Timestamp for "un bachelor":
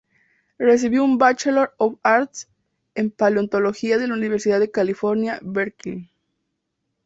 1.03-1.75